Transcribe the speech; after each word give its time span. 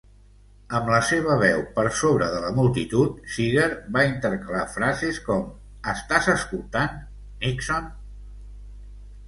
Amb 0.77 0.87
la 0.93 1.01
seva 1.09 1.35
veu 1.43 1.59
per 1.75 1.83
sobre 1.97 2.29
de 2.35 2.39
la 2.45 2.49
multitud, 2.61 3.19
Seeger 3.35 3.67
va 3.99 4.07
intercalar 4.13 4.65
frases 4.79 5.21
com: 5.29 5.47
Estàs 5.95 6.33
escoltant, 6.37 6.99
Nixon? 7.47 7.95